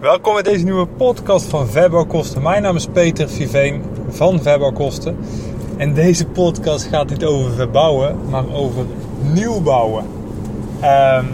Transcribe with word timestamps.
Welkom 0.00 0.34
bij 0.34 0.42
deze 0.42 0.64
nieuwe 0.64 0.86
podcast 0.86 1.46
van 1.46 1.66
Verbouwkosten. 1.66 2.42
Mijn 2.42 2.62
naam 2.62 2.76
is 2.76 2.86
Peter 2.86 3.28
Viveen 3.28 3.82
van 4.08 4.42
Verbouwkosten. 4.42 5.16
En 5.76 5.94
deze 5.94 6.26
podcast 6.26 6.86
gaat 6.86 7.10
niet 7.10 7.24
over 7.24 7.52
verbouwen, 7.52 8.16
maar 8.30 8.44
over 8.52 8.84
nieuwbouwen. 9.32 10.04
Um, 10.84 11.28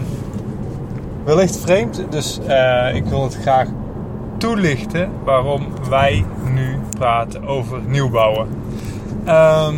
wellicht 1.23 1.57
vreemd, 1.57 2.05
dus 2.09 2.39
uh, 2.47 2.95
ik 2.95 3.05
wil 3.05 3.23
het 3.23 3.35
graag 3.35 3.67
toelichten 4.37 5.09
waarom 5.23 5.67
wij 5.89 6.25
nu 6.53 6.79
praten 6.97 7.47
over 7.47 7.81
nieuwbouwen. 7.87 8.47
Um, 9.27 9.75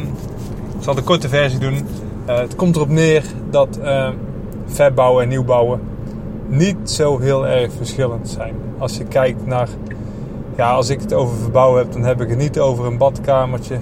ik 0.78 0.84
zal 0.84 0.96
de 0.96 1.04
korte 1.04 1.30
versie 1.30 1.60
doen. 1.60 1.88
Uh, 2.28 2.38
het 2.38 2.56
komt 2.56 2.76
erop 2.76 2.90
neer 2.90 3.24
dat 3.50 3.80
uh, 3.82 4.10
verbouwen 4.66 5.24
en 5.24 5.30
nieuwbouwen 5.30 5.80
niet 6.50 6.90
zo 6.90 7.20
heel 7.20 7.48
erg 7.48 7.72
verschillend 7.74 8.30
zijn. 8.30 8.56
Als 8.78 8.98
je 8.98 9.04
kijkt 9.04 9.46
naar, 9.46 9.70
ja, 10.56 10.72
als 10.72 10.90
ik 10.90 11.00
het 11.02 11.14
over 11.14 11.38
verbouwen 11.38 11.84
heb, 11.84 11.92
dan 11.92 12.04
heb 12.04 12.22
ik 12.22 12.30
het 12.30 12.38
niet 12.38 12.60
over 12.60 12.86
een 12.86 12.98
badkamertje 12.98 13.78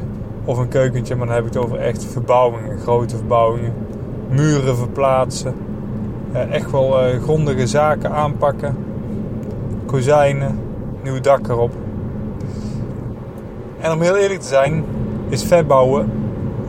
of 0.46 0.58
een 0.58 0.68
keukentje, 0.68 1.16
maar 1.16 1.28
dan 1.28 1.36
heb 1.36 1.46
ik 1.46 1.54
het 1.54 1.64
over 1.64 1.80
echt 1.80 2.06
verbouwingen, 2.06 2.80
grote 2.80 3.16
verbouwingen, 3.16 3.74
muren 4.30 4.78
verplaatsen, 4.78 5.56
echt 6.50 6.72
wel 6.72 7.02
eh, 7.02 7.22
grondige 7.22 7.68
zaken 7.68 8.12
aanpakken, 8.12 8.78
kozijnen, 9.86 10.60
nieuw 11.04 11.20
dak 11.20 11.48
erop. 11.48 11.72
En 13.80 13.92
om 13.92 14.02
heel 14.02 14.18
eerlijk 14.18 14.40
te 14.40 14.48
zijn, 14.48 14.84
is 15.30 15.44
verbouwen 15.44 16.12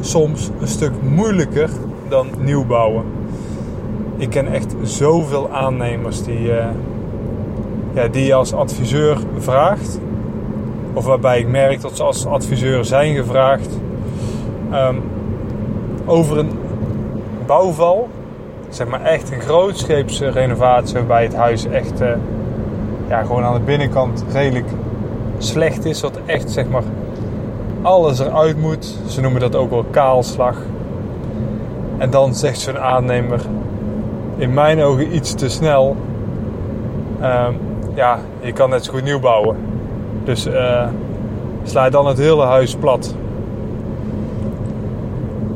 soms 0.00 0.50
een 0.60 0.68
stuk 0.68 0.92
moeilijker 1.02 1.70
dan 2.08 2.26
nieuwbouwen 2.38 3.04
ik 4.18 4.30
ken 4.30 4.52
echt 4.52 4.74
zoveel 4.82 5.50
aannemers 5.50 6.22
die, 6.22 6.40
uh, 6.40 6.66
ja, 7.92 8.08
die 8.08 8.24
je 8.24 8.34
als 8.34 8.52
adviseur 8.52 9.18
vraagt. 9.38 10.00
Of 10.92 11.04
waarbij 11.04 11.38
ik 11.38 11.48
merk 11.48 11.80
dat 11.80 11.96
ze 11.96 12.02
als 12.02 12.26
adviseur 12.26 12.84
zijn 12.84 13.14
gevraagd. 13.14 13.78
Um, 14.72 15.02
over 16.06 16.38
een 16.38 16.50
bouwval. 17.46 18.08
Zeg 18.68 18.86
maar 18.86 19.02
echt 19.02 19.32
een 19.32 19.40
grootscheepse 19.40 20.28
renovatie 20.28 20.94
waarbij 20.94 21.22
het 21.22 21.34
huis 21.34 21.66
echt 21.66 22.00
uh, 22.00 22.08
ja, 23.08 23.22
gewoon 23.22 23.44
aan 23.44 23.54
de 23.54 23.60
binnenkant 23.60 24.24
redelijk 24.32 24.66
slecht 25.38 25.84
is. 25.84 26.00
Wat 26.00 26.18
echt 26.26 26.50
zeg 26.50 26.68
maar 26.68 26.82
alles 27.82 28.18
eruit 28.18 28.60
moet. 28.60 28.98
Ze 29.06 29.20
noemen 29.20 29.40
dat 29.40 29.54
ook 29.54 29.70
wel 29.70 29.84
kaalslag. 29.90 30.56
En 31.98 32.10
dan 32.10 32.34
zegt 32.34 32.58
zo'n 32.58 32.78
aannemer: 32.78 33.40
in 34.38 34.54
mijn 34.54 34.82
ogen 34.82 35.14
iets 35.14 35.34
te 35.34 35.48
snel. 35.48 35.96
Um, 37.22 37.56
ja, 37.94 38.18
je 38.40 38.52
kan 38.52 38.70
net 38.70 38.84
zo 38.84 38.92
goed 38.92 39.02
nieuw 39.02 39.20
bouwen. 39.20 39.56
Dus 40.24 40.46
uh, 40.46 40.86
sla 41.62 41.90
dan 41.90 42.06
het 42.06 42.18
hele 42.18 42.44
huis 42.44 42.74
plat. 42.74 43.14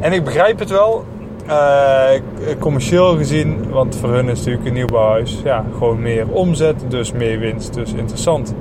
En 0.00 0.12
ik 0.12 0.24
begrijp 0.24 0.58
het 0.58 0.70
wel, 0.70 1.04
uh, 1.46 2.20
commercieel 2.58 3.16
gezien, 3.16 3.70
want 3.70 3.96
voor 3.96 4.08
hun 4.08 4.28
is 4.28 4.38
natuurlijk 4.38 4.66
een 4.66 4.72
nieuwbouwhuis 4.72 5.40
ja, 5.44 5.64
gewoon 5.72 6.02
meer 6.02 6.26
omzet, 6.30 6.84
dus 6.88 7.12
meer 7.12 7.38
winst, 7.38 7.74
dus 7.74 7.92
interessant. 7.92 8.54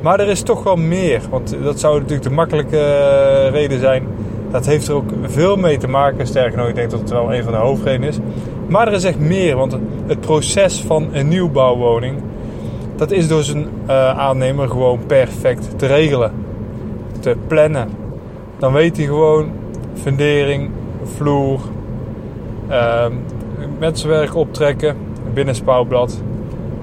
Maar 0.00 0.20
er 0.20 0.28
is 0.28 0.42
toch 0.42 0.62
wel 0.62 0.76
meer, 0.76 1.20
want 1.30 1.56
dat 1.62 1.80
zou 1.80 1.94
natuurlijk 1.94 2.22
de 2.22 2.30
makkelijke 2.30 2.78
reden 3.52 3.80
zijn. 3.80 4.06
Dat 4.50 4.66
heeft 4.66 4.88
er 4.88 4.94
ook 4.94 5.10
veel 5.22 5.56
mee 5.56 5.78
te 5.78 5.88
maken. 5.88 6.26
Sterker 6.26 6.58
nog, 6.58 6.68
ik 6.68 6.74
denk 6.74 6.90
dat 6.90 7.00
het 7.00 7.10
wel 7.10 7.34
een 7.34 7.42
van 7.42 7.52
de 7.52 7.58
hoofdredenen 7.58 8.08
is. 8.08 8.18
Maar 8.70 8.86
er 8.86 8.92
is 8.92 9.04
echt 9.04 9.18
meer, 9.18 9.56
want 9.56 9.76
het 10.06 10.20
proces 10.20 10.80
van 10.80 11.08
een 11.12 11.28
nieuwbouwwoning, 11.28 12.18
dat 12.96 13.10
is 13.10 13.28
door 13.28 13.42
zijn 13.42 13.66
uh, 13.86 14.18
aannemer 14.18 14.68
gewoon 14.68 14.98
perfect 15.06 15.78
te 15.78 15.86
regelen, 15.86 16.32
te 17.20 17.36
plannen. 17.46 17.88
Dan 18.58 18.72
weet 18.72 18.96
hij 18.96 19.06
gewoon 19.06 19.50
fundering, 19.94 20.70
vloer, 21.04 21.60
uh, 22.68 23.06
mensenwerk 23.78 24.34
optrekken, 24.34 24.96
binnenspouwblad, 25.34 26.22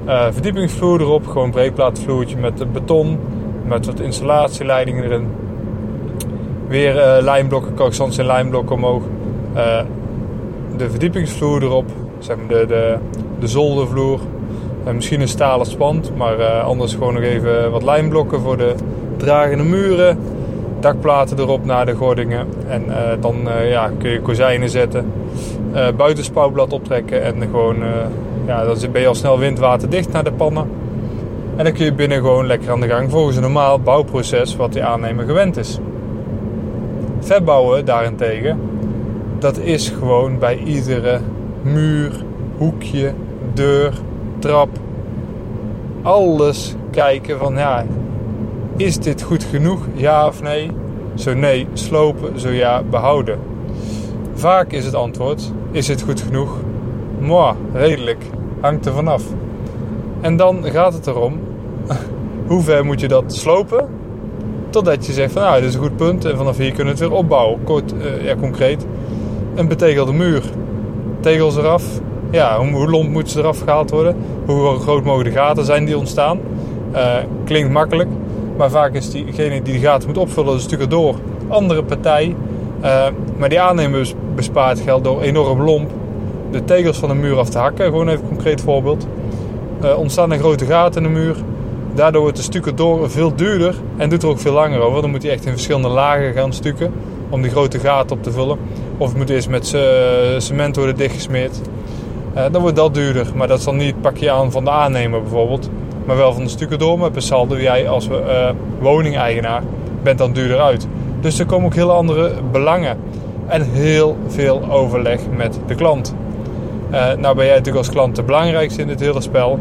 uh, 0.07 0.25
verdiepingsvloer 0.31 1.01
erop, 1.01 1.27
gewoon 1.27 1.51
breedplaatvloertje 1.51 2.37
met 2.37 2.71
beton, 2.73 3.19
met 3.65 3.85
wat 3.85 3.99
installatieleidingen 3.99 5.03
erin. 5.03 5.27
Weer 6.67 6.95
uh, 6.95 7.23
lijnblokken, 7.23 7.75
coaxants 7.75 8.17
en 8.17 8.25
lijnblokken 8.25 8.75
omhoog. 8.75 9.03
De 10.77 10.89
verdiepingsvloer 10.89 11.63
erop, 11.63 11.85
zeg 12.19 12.37
maar 12.37 12.47
de, 12.47 12.65
de, 12.67 12.97
de 13.39 13.47
zoldervloer. 13.47 14.19
En 14.83 14.95
misschien 14.95 15.21
een 15.21 15.27
stalen 15.27 15.65
spand, 15.65 16.11
maar 16.15 16.39
uh, 16.39 16.63
anders 16.63 16.93
gewoon 16.93 17.13
nog 17.13 17.23
even 17.23 17.71
wat 17.71 17.83
lijnblokken 17.83 18.39
voor 18.39 18.57
de 18.57 18.75
dragende 19.17 19.63
muren. 19.63 20.19
Dakplaten 20.79 21.39
erop 21.39 21.65
naar 21.65 21.85
de 21.85 21.93
gordingen. 21.93 22.47
En 22.67 22.83
uh, 22.87 22.95
dan 23.19 23.35
ja, 23.63 23.91
kun 23.97 24.09
je 24.09 24.21
kozijnen 24.21 24.69
zetten. 24.69 25.11
buitenspouwblad 25.97 26.73
optrekken 26.73 27.23
en 27.23 27.41
gewoon, 27.41 27.75
ja, 28.45 28.65
dan 28.65 28.77
ben 28.91 29.01
je 29.01 29.07
al 29.07 29.15
snel 29.15 29.39
windwaterdicht 29.39 30.11
naar 30.11 30.23
de 30.23 30.31
pannen. 30.31 30.69
En 31.55 31.63
dan 31.63 31.73
kun 31.73 31.85
je 31.85 31.93
binnen 31.93 32.17
gewoon 32.17 32.47
lekker 32.47 32.71
aan 32.71 32.81
de 32.81 32.87
gang 32.87 33.11
volgens 33.11 33.35
een 33.35 33.41
normaal 33.41 33.79
bouwproces 33.79 34.55
wat 34.55 34.73
die 34.73 34.83
aannemer 34.83 35.25
gewend 35.25 35.57
is. 35.57 35.79
Verbouwen 37.19 37.85
daarentegen 37.85 38.59
dat 39.39 39.57
is 39.57 39.89
gewoon 39.89 40.39
bij 40.39 40.57
iedere 40.57 41.19
muur, 41.61 42.11
hoekje, 42.57 43.13
deur, 43.53 43.93
trap, 44.39 44.69
alles 46.01 46.75
kijken 46.91 47.37
van 47.37 47.55
ja, 47.55 47.85
is 48.75 48.97
dit 48.97 49.21
goed 49.21 49.43
genoeg? 49.43 49.87
Ja 49.93 50.27
of 50.27 50.41
nee? 50.41 50.71
Zo 51.15 51.33
nee, 51.33 51.67
slopen, 51.73 52.39
zo 52.39 52.49
ja, 52.49 52.83
behouden. 52.83 53.39
Vaak 54.33 54.71
is 54.71 54.85
het 54.85 54.93
antwoord, 54.93 55.51
is 55.71 55.87
het 55.87 56.01
goed 56.01 56.21
genoeg? 56.21 56.57
Moi, 57.19 57.55
redelijk, 57.73 58.23
hangt 58.59 58.85
er 58.85 58.93
vanaf. 58.93 59.23
En 60.21 60.37
dan 60.37 60.63
gaat 60.63 60.93
het 60.93 61.07
erom, 61.07 61.39
hoe 62.47 62.61
ver 62.61 62.85
moet 62.85 62.99
je 62.99 63.07
dat 63.07 63.35
slopen? 63.35 63.87
Totdat 64.69 65.05
je 65.05 65.13
zegt 65.13 65.31
van 65.31 65.41
nou, 65.41 65.59
dit 65.59 65.69
is 65.69 65.75
een 65.75 65.81
goed 65.81 65.95
punt 65.95 66.25
en 66.25 66.37
vanaf 66.37 66.57
hier 66.57 66.73
kunnen 66.73 66.93
we 66.93 66.99
het 66.99 67.09
weer 67.09 67.19
opbouwen. 67.19 67.63
Kort, 67.63 67.93
uh, 67.93 68.23
ja, 68.23 68.35
concreet 68.35 68.85
een 69.57 69.67
betegelde 69.67 70.13
muur. 70.13 70.43
Tegels 71.19 71.57
eraf. 71.57 71.83
Ja, 72.31 72.59
hoe, 72.59 72.69
hoe 72.69 72.89
lomp 72.89 73.09
moeten 73.09 73.31
ze 73.31 73.39
eraf 73.39 73.59
gehaald 73.59 73.91
worden? 73.91 74.15
Hoe 74.45 74.79
groot 74.79 75.03
mogen 75.03 75.23
de 75.23 75.31
gaten 75.31 75.65
zijn 75.65 75.85
die 75.85 75.97
ontstaan? 75.97 76.39
Uh, 76.93 77.15
klinkt 77.45 77.71
makkelijk, 77.71 78.09
maar 78.57 78.69
vaak 78.69 78.93
is 78.93 79.11
diegene 79.11 79.61
die 79.61 79.73
de 79.73 79.79
gaten 79.79 80.07
moet 80.07 80.17
opvullen 80.17 80.53
een 80.53 80.59
stuk 80.59 80.79
erdoor. 80.79 81.15
Andere 81.47 81.83
partij, 81.83 82.35
uh, 82.83 83.05
maar 83.37 83.49
die 83.49 83.61
aannemer 83.61 84.13
bespaart 84.35 84.79
geld 84.79 85.03
door 85.03 85.21
enorm 85.21 85.61
lomp 85.61 85.91
de 86.51 86.63
tegels 86.63 86.97
van 86.97 87.09
de 87.09 87.15
muur 87.15 87.37
af 87.37 87.49
te 87.49 87.57
hakken. 87.57 87.85
Gewoon 87.85 88.07
even 88.07 88.21
een 88.21 88.27
concreet 88.27 88.61
voorbeeld. 88.61 89.07
Uh, 89.83 89.97
ontstaan 89.97 90.31
er 90.31 90.39
grote 90.39 90.65
gaten 90.65 91.03
in 91.05 91.13
de 91.13 91.19
muur. 91.19 91.35
Daardoor 91.93 92.21
wordt 92.21 92.37
de 92.37 92.43
stukken 92.43 92.75
door 92.75 93.09
veel 93.09 93.35
duurder 93.35 93.75
en 93.97 94.09
doet 94.09 94.23
er 94.23 94.29
ook 94.29 94.39
veel 94.39 94.53
langer 94.53 94.79
over. 94.79 95.01
Dan 95.01 95.09
moet 95.09 95.23
hij 95.23 95.31
echt 95.31 95.45
in 95.45 95.51
verschillende 95.51 95.87
lagen 95.87 96.33
gaan 96.33 96.53
stukken 96.53 96.91
om 97.29 97.41
die 97.41 97.51
grote 97.51 97.79
gaten 97.79 98.17
op 98.17 98.23
te 98.23 98.31
vullen. 98.31 98.57
Of 98.97 99.07
het 99.07 99.17
moet 99.17 99.29
eerst 99.29 99.49
met 99.49 99.67
cement 100.37 100.75
worden 100.75 100.95
dichtgesmeerd. 100.95 101.61
Uh, 102.37 102.43
dan 102.51 102.61
wordt 102.61 102.75
dat 102.75 102.93
duurder, 102.93 103.27
maar 103.35 103.47
dat 103.47 103.63
dan 103.63 103.75
niet 103.75 103.91
het 103.91 104.01
pakje 104.01 104.31
aan 104.31 104.51
van 104.51 104.63
de 104.63 104.69
aannemer 104.69 105.21
bijvoorbeeld. 105.21 105.69
maar 106.05 106.17
wel 106.17 106.33
van 106.33 106.43
de 106.43 106.49
stukken 106.49 106.79
door. 106.79 106.99
Maar 106.99 107.11
per 107.11 107.21
saldo, 107.21 107.57
jij 107.57 107.89
als 107.89 108.07
uh, 108.07 108.49
woningeigenaar 108.79 109.63
bent 110.03 110.17
dan 110.17 110.33
duurder 110.33 110.59
uit. 110.59 110.87
Dus 111.19 111.39
er 111.39 111.45
komen 111.45 111.65
ook 111.65 111.73
heel 111.73 111.91
andere 111.91 112.33
belangen. 112.51 112.97
En 113.47 113.61
heel 113.71 114.17
veel 114.27 114.69
overleg 114.69 115.19
met 115.35 115.59
de 115.67 115.75
klant. 115.75 116.15
Nou 117.17 117.35
ben 117.35 117.45
jij 117.45 117.55
natuurlijk 117.55 117.77
als 117.77 117.89
klant 117.89 118.15
de 118.15 118.23
belangrijkste 118.23 118.81
in 118.81 118.87
dit 118.87 118.99
hele 118.99 119.21
spel. 119.21 119.51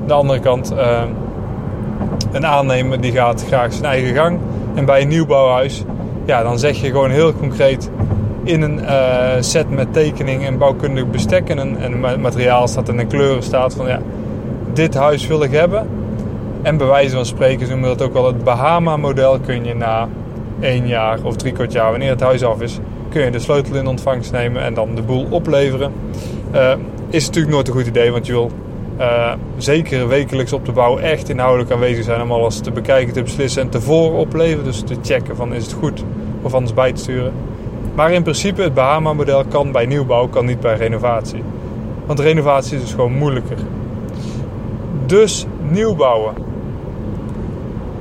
Aan 0.00 0.06
de 0.06 0.12
andere 0.12 0.40
kant, 0.40 0.74
een 2.32 2.46
aannemer 2.46 3.00
die 3.00 3.12
gaat 3.12 3.44
graag 3.46 3.72
zijn 3.72 3.84
eigen 3.84 4.14
gang. 4.14 4.38
En 4.74 4.84
bij 4.84 5.00
een 5.00 5.08
nieuwbouwhuis, 5.08 5.84
ja, 6.24 6.42
dan 6.42 6.58
zeg 6.58 6.80
je 6.80 6.86
gewoon 6.86 7.10
heel 7.10 7.32
concreet 7.32 7.90
in 8.46 8.62
een 8.62 8.78
uh, 8.78 9.30
set 9.40 9.70
met 9.70 9.92
tekening 9.92 10.44
en 10.44 10.58
bouwkundig 10.58 11.10
bestek 11.10 11.48
en 11.48 11.58
een, 11.58 11.78
en 11.78 12.20
materiaal 12.20 12.68
staat 12.68 12.88
en 12.88 12.98
een 12.98 13.06
kleuren 13.06 13.42
staat 13.42 13.74
van 13.74 13.88
ja, 13.88 14.00
dit 14.72 14.94
huis 14.94 15.26
wil 15.26 15.42
ik 15.42 15.50
hebben. 15.50 15.88
En 16.62 16.76
bij 16.76 16.86
wijze 16.86 17.14
van 17.14 17.26
spreken 17.26 17.68
noemen 17.68 17.90
we 17.90 17.96
dat 17.96 18.06
ook 18.06 18.12
wel 18.12 18.26
het 18.26 18.44
Bahama-model. 18.44 19.38
Kun 19.38 19.64
je 19.64 19.74
na 19.74 20.08
één 20.60 20.86
jaar 20.86 21.18
of 21.22 21.36
drie 21.36 21.52
kwart 21.52 21.72
jaar, 21.72 21.90
wanneer 21.90 22.10
het 22.10 22.20
huis 22.20 22.42
af 22.42 22.60
is, 22.60 22.78
kun 23.08 23.24
je 23.24 23.30
de 23.30 23.38
sleutel 23.38 23.74
in 23.74 23.86
ontvangst 23.86 24.32
nemen 24.32 24.62
en 24.62 24.74
dan 24.74 24.94
de 24.94 25.02
boel 25.02 25.26
opleveren. 25.30 25.92
Uh, 26.54 26.72
is 27.08 27.26
natuurlijk 27.26 27.54
nooit 27.54 27.68
een 27.68 27.74
goed 27.74 27.86
idee, 27.86 28.10
want 28.10 28.26
je 28.26 28.32
wil 28.32 28.50
uh, 28.98 29.32
zeker 29.56 30.08
wekelijks 30.08 30.52
op 30.52 30.64
de 30.66 30.72
bouw 30.72 30.98
echt 30.98 31.28
inhoudelijk 31.28 31.70
aanwezig 31.70 32.04
zijn 32.04 32.22
om 32.22 32.32
alles 32.32 32.58
te 32.58 32.70
bekijken, 32.70 33.12
te 33.12 33.22
beslissen 33.22 33.62
en 33.62 33.68
tevoren 33.68 34.18
opleveren. 34.18 34.64
Dus 34.64 34.80
te 34.80 34.96
checken 35.02 35.36
van 35.36 35.54
is 35.54 35.62
het 35.62 35.72
goed 35.72 36.04
of 36.42 36.54
anders 36.54 36.74
bij 36.74 36.92
te 36.92 37.00
sturen. 37.00 37.32
Maar 37.96 38.12
in 38.12 38.22
principe, 38.22 38.62
het 38.62 38.74
Bahama-model 38.74 39.44
kan 39.44 39.72
bij 39.72 39.86
nieuwbouw, 39.86 40.28
kan 40.28 40.44
niet 40.46 40.60
bij 40.60 40.76
renovatie. 40.76 41.42
Want 42.06 42.20
renovatie 42.20 42.76
is 42.76 42.82
dus 42.82 42.94
gewoon 42.94 43.12
moeilijker. 43.12 43.56
Dus 45.06 45.46
nieuwbouwen. 45.70 46.34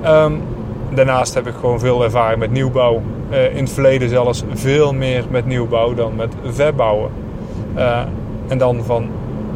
Um, 0.06 0.42
daarnaast 0.90 1.34
heb 1.34 1.48
ik 1.48 1.54
gewoon 1.60 1.80
veel 1.80 2.04
ervaring 2.04 2.40
met 2.40 2.52
nieuwbouw. 2.52 3.02
Uh, 3.32 3.56
in 3.56 3.64
het 3.64 3.74
verleden 3.74 4.10
zelfs 4.10 4.44
veel 4.54 4.94
meer 4.94 5.24
met 5.30 5.46
nieuwbouw 5.46 5.94
dan 5.94 6.16
met 6.16 6.34
verbouwen. 6.44 7.10
Uh, 7.76 8.00
en 8.48 8.58
dan 8.58 8.84
van 8.84 9.08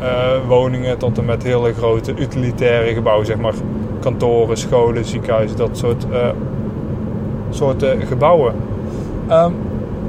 uh, 0.01 0.05
woningen 0.47 0.97
tot 0.97 1.17
en 1.17 1.25
met 1.25 1.43
hele 1.43 1.73
grote 1.73 2.13
utilitaire 2.15 2.93
gebouwen, 2.93 3.25
zeg 3.25 3.37
maar 3.37 3.53
kantoren, 3.99 4.57
scholen, 4.57 5.05
ziekenhuizen, 5.05 5.57
dat 5.57 5.77
soort, 5.77 6.05
soorten 7.49 8.01
gebouwen. 8.01 8.53
Um, 9.31 9.55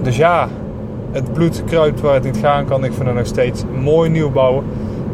dus 0.03 0.17
ja, 0.17 0.49
het 1.11 1.33
bloed 1.33 1.63
kruipt 1.65 2.01
waar 2.01 2.15
het 2.15 2.25
niet 2.25 2.37
gaan 2.37 2.65
kan. 2.65 2.85
Ik 2.85 2.93
vind 2.93 3.07
het 3.07 3.17
nog 3.17 3.27
steeds 3.27 3.65
mooi 3.83 4.11
nieuw 4.11 4.31
bouwen. 4.31 4.65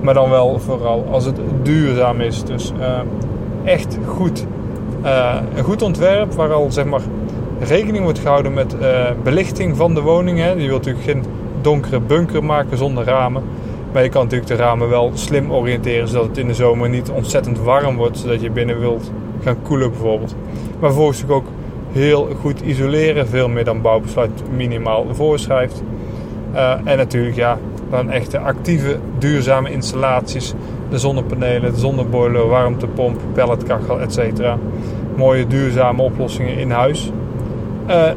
Maar 0.00 0.14
dan 0.14 0.30
wel 0.30 0.58
vooral 0.58 1.06
als 1.10 1.24
het 1.24 1.36
duurzaam 1.62 2.20
is. 2.20 2.44
Dus 2.44 2.72
uh, 2.78 2.98
echt 3.64 3.98
goed. 4.06 4.46
Uh, 5.04 5.34
een 5.56 5.64
goed 5.64 5.82
ontwerp 5.82 6.32
waar 6.32 6.52
al 6.52 6.72
zeg 6.72 6.84
maar 6.84 7.00
rekening 7.60 8.04
wordt 8.04 8.18
gehouden 8.18 8.54
met 8.54 8.76
uh, 8.80 9.04
belichting 9.22 9.76
van 9.76 9.94
de 9.94 10.00
woning. 10.00 10.38
Hè. 10.38 10.50
Je 10.50 10.68
wilt 10.68 10.84
natuurlijk 10.84 11.04
geen 11.04 11.24
donkere 11.60 12.00
bunker 12.00 12.44
maken 12.44 12.78
zonder 12.78 13.04
ramen. 13.04 13.42
Maar 13.92 14.02
je 14.02 14.08
kan 14.08 14.22
natuurlijk 14.22 14.50
de 14.50 14.56
ramen 14.56 14.88
wel 14.88 15.10
slim 15.14 15.52
oriënteren 15.52 16.08
zodat 16.08 16.26
het 16.26 16.38
in 16.38 16.46
de 16.46 16.54
zomer 16.54 16.88
niet 16.88 17.10
ontzettend 17.10 17.58
warm 17.58 17.96
wordt. 17.96 18.18
Zodat 18.18 18.40
je 18.40 18.50
binnen 18.50 18.80
wilt 18.80 19.10
gaan 19.42 19.62
koelen 19.62 19.90
bijvoorbeeld. 19.90 20.34
Maar 20.80 20.90
vervolgens 20.90 21.24
ook 21.28 21.46
heel 21.96 22.28
goed 22.40 22.60
isoleren. 22.60 23.28
Veel 23.28 23.48
meer 23.48 23.64
dan 23.64 23.80
bouwbesluit 23.80 24.42
minimaal 24.56 25.06
voorschrijft. 25.10 25.82
Uh, 26.54 26.72
en 26.84 26.96
natuurlijk 26.96 27.36
ja, 27.36 27.58
dan 27.90 28.10
echte 28.10 28.38
actieve 28.38 28.98
duurzame 29.18 29.72
installaties. 29.72 30.54
De 30.90 30.98
zonnepanelen, 30.98 31.72
de 31.72 31.78
zonneboiler, 31.78 32.48
warmtepomp, 32.48 33.20
pelletkachel, 33.32 34.00
etc. 34.00 34.18
Mooie 35.16 35.46
duurzame 35.46 36.02
oplossingen 36.02 36.56
in 36.56 36.70
huis. 36.70 37.12
Uh, 37.88 38.10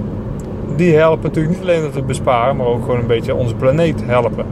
die 0.75 0.95
helpen 0.95 1.23
natuurlijk 1.23 1.55
niet 1.55 1.63
alleen 1.63 1.91
te 1.91 2.01
besparen, 2.01 2.55
maar 2.55 2.65
ook 2.65 2.81
gewoon 2.81 2.99
een 2.99 3.07
beetje 3.07 3.35
onze 3.35 3.55
planeet 3.55 4.03
helpen. 4.05 4.45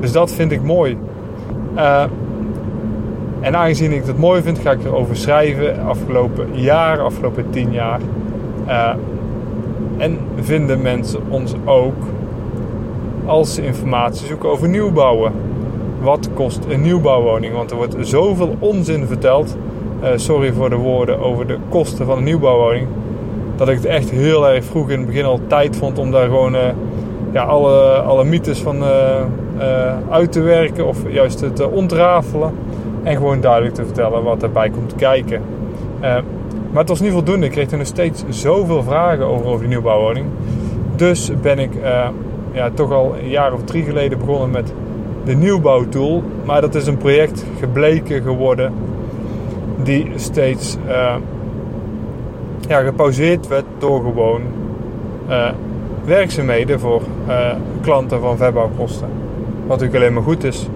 Dus 0.00 0.12
dat 0.12 0.32
vind 0.32 0.52
ik 0.52 0.62
mooi. 0.62 0.98
Uh, 1.76 2.04
en 3.46 3.56
aangezien 3.56 3.92
ik 3.92 4.06
dat 4.06 4.16
mooi 4.16 4.42
vind, 4.42 4.58
ga 4.58 4.70
ik 4.70 4.84
erover 4.84 5.16
schrijven. 5.16 5.80
Afgelopen 5.86 6.48
jaar, 6.52 7.00
afgelopen 7.00 7.50
tien 7.50 7.72
jaar. 7.72 8.00
Uh, 8.66 8.94
en 9.96 10.18
vinden 10.40 10.82
mensen 10.82 11.20
ons 11.28 11.54
ook 11.64 12.04
als 13.26 13.54
ze 13.54 13.66
informatie 13.66 14.26
zoeken 14.26 14.48
over 14.48 14.68
nieuwbouwen. 14.68 15.32
Wat 16.00 16.28
kost 16.34 16.64
een 16.68 16.80
nieuwbouwwoning? 16.80 17.54
Want 17.54 17.70
er 17.70 17.76
wordt 17.76 17.96
zoveel 18.00 18.56
onzin 18.58 19.06
verteld. 19.06 19.56
Uh, 20.02 20.08
sorry 20.16 20.52
voor 20.52 20.70
de 20.70 20.76
woorden 20.76 21.18
over 21.20 21.46
de 21.46 21.58
kosten 21.68 22.06
van 22.06 22.18
een 22.18 22.24
nieuwbouwwoning. 22.24 22.86
Dat 23.56 23.68
ik 23.68 23.76
het 23.76 23.84
echt 23.84 24.10
heel 24.10 24.48
erg 24.48 24.64
vroeg 24.64 24.90
in 24.90 24.98
het 24.98 25.06
begin 25.06 25.24
al 25.24 25.40
tijd 25.46 25.76
vond 25.76 25.98
om 25.98 26.10
daar 26.10 26.26
gewoon 26.26 26.54
uh, 26.54 26.60
ja, 27.32 27.42
alle, 27.42 27.80
alle 27.90 28.24
mythes 28.24 28.60
van 28.60 28.84
uit 30.10 30.32
te 30.32 30.40
werken. 30.40 30.86
Of 30.86 30.98
juist 31.08 31.56
te 31.56 31.70
ontrafelen. 31.70 32.52
En 33.06 33.16
gewoon 33.16 33.40
duidelijk 33.40 33.74
te 33.74 33.84
vertellen 33.84 34.22
wat 34.22 34.42
erbij 34.42 34.70
komt 34.70 34.94
kijken. 34.94 35.42
Uh, 35.96 36.00
maar 36.70 36.80
het 36.80 36.88
was 36.88 37.00
niet 37.00 37.12
voldoende. 37.12 37.46
Ik 37.46 37.52
kreeg 37.52 37.70
er 37.70 37.78
nog 37.78 37.86
steeds 37.86 38.24
zoveel 38.28 38.82
vragen 38.82 39.26
over, 39.26 39.46
over 39.46 39.60
die 39.60 39.68
nieuwbouwwoning. 39.68 40.26
Dus 40.96 41.32
ben 41.42 41.58
ik 41.58 41.74
uh, 41.74 42.08
ja, 42.52 42.70
toch 42.74 42.92
al 42.92 43.14
een 43.22 43.28
jaar 43.28 43.52
of 43.52 43.64
drie 43.64 43.84
geleden 43.84 44.18
begonnen 44.18 44.50
met 44.50 44.72
de 45.24 45.34
nieuwbouwtool. 45.34 46.22
Maar 46.44 46.60
dat 46.60 46.74
is 46.74 46.86
een 46.86 46.96
project 46.96 47.44
gebleken 47.58 48.22
geworden 48.22 48.72
die 49.82 50.10
steeds 50.14 50.76
uh, 50.86 51.14
ja, 52.68 52.80
gepauzeerd 52.80 53.48
werd 53.48 53.64
door 53.78 54.00
gewoon 54.00 54.40
werkzaamheden 56.04 56.80
voor 56.80 57.02
klanten 57.80 58.20
van 58.20 58.36
verbouwkosten. 58.36 59.08
Wat 59.66 59.68
natuurlijk 59.68 59.96
alleen 59.96 60.14
maar 60.14 60.22
goed 60.22 60.44
is. 60.44 60.68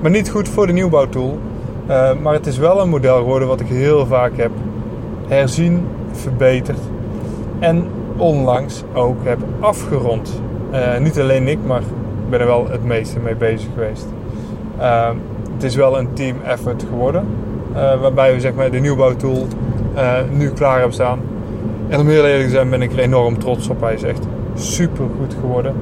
Maar 0.00 0.10
niet 0.10 0.30
goed 0.30 0.48
voor 0.48 0.66
de 0.66 0.72
nieuwbouwtool. 0.72 1.38
Uh, 1.88 2.10
maar 2.22 2.32
het 2.32 2.46
is 2.46 2.58
wel 2.58 2.80
een 2.80 2.88
model 2.88 3.16
geworden 3.16 3.48
wat 3.48 3.60
ik 3.60 3.66
heel 3.66 4.06
vaak 4.06 4.36
heb 4.36 4.50
herzien, 5.28 5.86
verbeterd 6.12 6.78
en 7.58 7.86
onlangs 8.16 8.84
ook 8.92 9.24
heb 9.24 9.38
afgerond. 9.60 10.42
Uh, 10.72 10.98
niet 10.98 11.20
alleen 11.20 11.48
ik, 11.48 11.58
maar 11.66 11.80
ik 11.80 12.30
ben 12.30 12.40
er 12.40 12.46
wel 12.46 12.66
het 12.70 12.84
meeste 12.84 13.18
mee 13.18 13.34
bezig 13.34 13.68
geweest. 13.74 14.06
Uh, 14.78 15.08
het 15.54 15.62
is 15.62 15.74
wel 15.74 15.98
een 15.98 16.12
team 16.12 16.36
effort 16.44 16.84
geworden, 16.88 17.24
waarbij 17.72 18.34
we 18.34 18.40
zeg 18.40 18.54
maar, 18.54 18.70
de 18.70 18.78
nieuwbouwtool 18.78 19.46
nu 20.30 20.50
klaar 20.50 20.76
hebben 20.76 20.94
staan. 20.94 21.18
En 21.88 22.00
om 22.00 22.08
heel 22.08 22.26
eerlijk 22.26 22.44
te 22.44 22.50
zijn 22.50 22.70
ben 22.70 22.82
ik 22.82 22.92
er 22.92 22.98
enorm 22.98 23.38
trots 23.38 23.68
op. 23.68 23.80
Hij 23.80 23.94
is 23.94 24.02
echt 24.02 24.26
super 24.54 25.04
goed 25.18 25.36
geworden. 25.40 25.74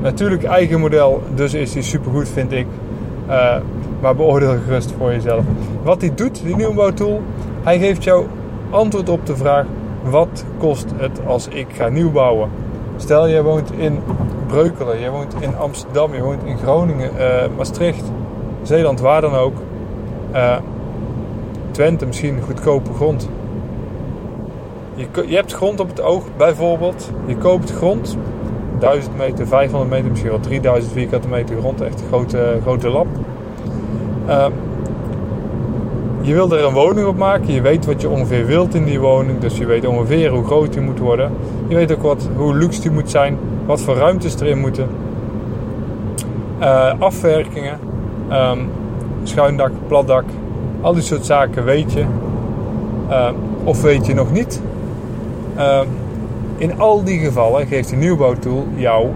natuurlijk 0.00 0.44
eigen 0.44 0.80
model, 0.80 1.22
dus 1.34 1.54
is 1.54 1.72
hij 1.74 1.82
super 1.82 2.10
goed 2.10 2.28
vind 2.28 2.52
ik. 2.52 2.66
Maar 4.00 4.16
beoordeel 4.16 4.56
gerust 4.64 4.94
voor 4.98 5.10
jezelf. 5.10 5.44
Wat 5.82 6.00
hij 6.00 6.14
doet, 6.14 6.42
die 6.44 6.56
nieuwbouwtool, 6.56 7.22
hij 7.62 7.78
geeft 7.78 8.04
jou 8.04 8.26
antwoord 8.70 9.08
op 9.08 9.26
de 9.26 9.36
vraag: 9.36 9.66
wat 10.02 10.44
kost 10.58 10.86
het 10.96 11.20
als 11.26 11.48
ik 11.48 11.66
ga 11.72 11.88
nieuwbouwen? 11.88 12.50
Stel, 12.96 13.26
je 13.26 13.42
woont 13.42 13.72
in 13.72 13.98
Breukelen, 14.46 15.00
je 15.00 15.10
woont 15.10 15.34
in 15.40 15.56
Amsterdam, 15.56 16.14
je 16.14 16.22
woont 16.22 16.44
in 16.44 16.58
Groningen, 16.58 17.10
uh, 17.18 17.56
Maastricht, 17.56 18.04
Zeeland, 18.62 19.00
waar 19.00 19.20
dan 19.20 19.34
ook. 19.34 19.54
Uh, 20.34 20.56
Twente, 21.70 22.06
misschien 22.06 22.40
goedkope 22.42 22.92
grond. 22.92 23.28
Je, 24.94 25.06
je 25.26 25.34
hebt 25.34 25.52
grond 25.52 25.80
op 25.80 25.88
het 25.88 26.00
oog, 26.00 26.24
bijvoorbeeld. 26.36 27.10
Je 27.26 27.36
koopt 27.36 27.70
grond, 27.70 28.16
1000 28.78 29.16
meter, 29.16 29.46
500 29.46 29.90
meter, 29.90 30.10
misschien 30.10 30.30
wel 30.30 30.40
3000 30.40 30.92
vierkante 30.92 31.28
meter 31.28 31.56
grond. 31.58 31.80
Echt 31.80 32.00
een 32.00 32.06
grote, 32.06 32.58
grote 32.62 32.88
lab. 32.88 33.06
Uh, 34.28 34.46
je 36.20 36.34
wil 36.34 36.52
er 36.52 36.64
een 36.64 36.72
woning 36.72 37.06
op 37.06 37.16
maken. 37.16 37.52
Je 37.52 37.60
weet 37.60 37.86
wat 37.86 38.00
je 38.00 38.08
ongeveer 38.08 38.46
wilt 38.46 38.74
in 38.74 38.84
die 38.84 39.00
woning. 39.00 39.38
Dus 39.38 39.58
je 39.58 39.66
weet 39.66 39.86
ongeveer 39.86 40.30
hoe 40.30 40.44
groot 40.44 40.72
die 40.72 40.82
moet 40.82 40.98
worden. 40.98 41.30
Je 41.68 41.74
weet 41.74 41.92
ook 41.92 42.02
wat, 42.02 42.28
hoe 42.36 42.54
luxe 42.54 42.80
die 42.80 42.90
moet 42.90 43.10
zijn. 43.10 43.38
Wat 43.66 43.80
voor 43.80 43.96
ruimtes 43.96 44.40
erin 44.40 44.58
moeten. 44.58 44.88
Uh, 46.60 46.92
afwerkingen. 46.98 47.78
Um, 48.32 48.70
schuindak, 49.22 49.70
platdak. 49.86 50.24
Al 50.80 50.92
die 50.92 51.02
soort 51.02 51.26
zaken 51.26 51.64
weet 51.64 51.92
je. 51.92 52.04
Uh, 53.08 53.28
of 53.64 53.82
weet 53.82 54.06
je 54.06 54.14
nog 54.14 54.32
niet. 54.32 54.62
In 56.56 56.78
al 56.78 57.04
die 57.04 57.18
gevallen 57.18 57.66
geeft 57.66 57.90
de 57.90 57.96
nieuwbouwtool 57.96 58.66
jou 58.74 59.06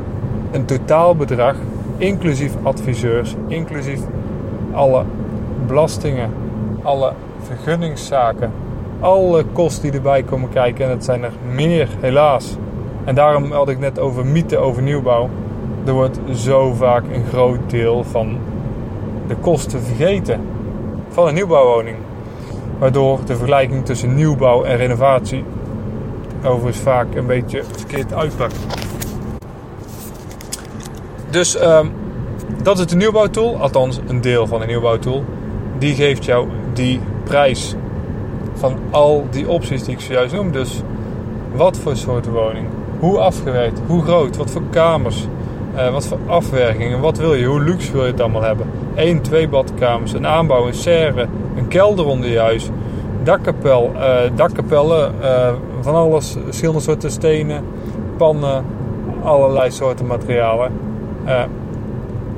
een 0.51 0.65
totaalbedrag. 0.65 1.55
Inclusief 1.97 2.53
adviseurs. 2.63 3.35
Inclusief 3.47 4.01
alle 4.73 5.05
belastingen, 5.67 6.31
alle 6.83 7.13
vergunningszaken, 7.43 8.53
alle 9.01 9.45
kosten 9.53 9.83
die 9.83 9.93
erbij 9.93 10.23
komen 10.23 10.49
kijken. 10.49 10.85
En 10.85 10.91
dat 10.91 11.05
zijn 11.05 11.23
er 11.23 11.33
meer, 11.53 11.89
helaas. 12.01 12.57
En 13.05 13.15
daarom 13.15 13.53
had 13.53 13.69
ik 13.69 13.79
net 13.79 13.99
over 13.99 14.27
mythe 14.27 14.59
over 14.59 14.83
nieuwbouw. 14.83 15.29
Er 15.85 15.93
wordt 15.93 16.19
zo 16.35 16.73
vaak 16.73 17.05
een 17.13 17.25
groot 17.25 17.71
deel 17.71 18.05
van 18.05 18.39
de 19.27 19.35
kosten 19.35 19.83
vergeten 19.83 20.41
van 21.09 21.29
een 21.29 21.35
nieuwbouwwoning. 21.35 21.97
Waardoor 22.79 23.19
de 23.27 23.37
vergelijking 23.37 23.85
tussen 23.85 24.15
nieuwbouw 24.15 24.65
en 24.65 24.77
renovatie 24.77 25.45
overigens 26.45 26.79
vaak 26.85 27.15
een 27.15 27.27
beetje 27.27 27.65
verkeerd 27.65 28.15
uitpakt. 28.15 28.57
Dus 31.31 31.57
ehm, 31.57 31.87
dat 32.63 32.79
is 32.79 32.87
de 32.87 32.97
nieuwbouwtool, 32.97 33.57
althans 33.61 34.01
een 34.07 34.21
deel 34.21 34.47
van 34.47 34.61
de 34.61 34.67
nieuwbouwtool. 34.67 35.25
Die 35.79 35.95
geeft 35.95 36.25
jou 36.25 36.49
die 36.73 37.01
prijs 37.25 37.75
van 38.55 38.79
al 38.91 39.27
die 39.31 39.49
opties 39.49 39.85
die 39.85 39.95
ik 39.95 40.01
zojuist 40.01 40.35
noem. 40.35 40.53
Dus 40.53 40.83
wat 41.55 41.79
voor 41.79 41.97
soort 41.97 42.27
woning, 42.27 42.67
hoe 42.99 43.19
afgewerkt, 43.19 43.81
hoe 43.87 44.03
groot, 44.03 44.37
wat 44.37 44.51
voor 44.51 44.63
kamers, 44.71 45.27
uh, 45.77 45.93
wat 45.93 46.07
voor 46.07 46.19
afwerkingen, 46.27 47.01
wat 47.01 47.19
wil 47.19 47.35
je, 47.35 47.45
hoe 47.45 47.63
luxe 47.63 47.93
wil 47.93 48.05
je 48.05 48.11
het 48.11 48.21
allemaal 48.21 48.43
hebben. 48.43 48.67
1, 48.95 49.21
2 49.21 49.49
badkamers, 49.49 50.13
een 50.13 50.27
aanbouw, 50.27 50.67
een 50.67 50.75
serre, 50.75 51.27
een 51.57 51.69
kelder 51.69 52.07
onder 52.07 52.31
je 52.31 52.39
huis, 52.39 52.69
dakkapel, 53.23 53.93
uh, 53.95 54.17
dakkapellen, 54.35 55.15
uh, 55.23 55.53
van 55.81 55.95
alles, 55.95 56.37
verschillende 56.45 56.81
soorten 56.81 57.11
stenen, 57.11 57.65
pannen, 58.17 58.65
allerlei 59.23 59.71
soorten 59.71 60.07
materialen. 60.07 60.73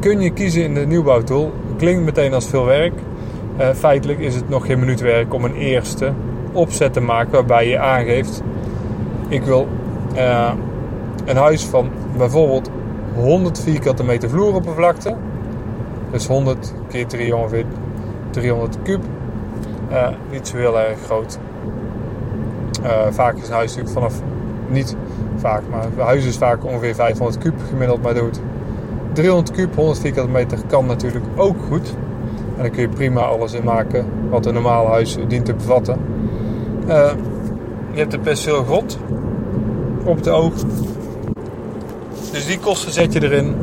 Kun 0.02 0.20
je 0.20 0.30
kiezen 0.30 0.62
in 0.62 0.74
de 0.74 0.86
nieuwbouwtool. 0.86 1.52
Klinkt 1.76 2.04
meteen 2.04 2.34
als 2.34 2.46
veel 2.46 2.64
werk. 2.64 2.92
feitelijk 3.74 4.18
is 4.18 4.34
het 4.34 4.48
nog 4.48 4.66
geen 4.66 4.78
minuut 4.78 5.00
werk 5.00 5.34
om 5.34 5.44
een 5.44 5.54
eerste 5.54 6.12
opzet 6.52 6.92
te 6.92 7.00
maken 7.00 7.32
waarbij 7.32 7.68
je 7.68 7.78
aangeeft: 7.78 8.42
ik 9.28 9.42
wil 9.42 9.68
een 11.24 11.36
huis 11.36 11.64
van 11.64 11.90
bijvoorbeeld 12.16 12.70
100 13.14 13.60
vierkante 13.60 14.04
meter 14.04 14.28
vloeroppervlakte. 14.28 15.16
Dus 16.10 16.26
100 16.26 16.74
keer 16.88 17.06
3 17.06 17.36
ongeveer 17.36 17.64
300 18.30 18.76
kub. 18.82 19.02
Uh, 19.90 20.08
niet 20.30 20.48
zo 20.48 20.56
heel 20.56 20.80
erg 20.80 20.98
groot. 21.04 21.38
Vaak 23.10 23.36
is 23.36 23.48
een 23.48 23.54
huis 23.54 23.76
natuurlijk 23.76 23.94
vanaf, 23.94 24.22
niet 24.68 24.96
vaak, 25.36 25.62
maar 25.70 25.84
een 25.84 26.04
huis 26.04 26.24
is 26.24 26.36
vaak 26.36 26.64
ongeveer 26.64 26.94
500 26.94 27.38
kub 27.38 27.54
gemiddeld 27.68 28.02
maar 28.02 28.14
doet. 28.14 28.40
300 29.12 29.50
kub, 29.50 29.74
100 29.74 29.98
vierkante 29.98 30.30
meter 30.30 30.58
kan 30.66 30.86
natuurlijk 30.86 31.24
ook 31.36 31.56
goed. 31.68 31.94
En 32.56 32.62
dan 32.62 32.70
kun 32.70 32.80
je 32.80 32.88
prima 32.88 33.20
alles 33.20 33.52
in 33.52 33.64
maken 33.64 34.06
wat 34.30 34.46
een 34.46 34.54
normaal 34.54 34.86
huis 34.86 35.16
dient 35.28 35.44
te 35.44 35.54
bevatten. 35.54 35.98
Uh, 36.88 37.10
je 37.92 37.98
hebt 37.98 38.10
de 38.10 38.18
perceel 38.18 38.64
grond 38.64 38.98
op 40.04 40.22
de 40.22 40.30
oog. 40.30 40.52
Dus 42.32 42.46
die 42.46 42.58
kosten 42.58 42.92
zet 42.92 43.12
je 43.12 43.22
erin. 43.22 43.54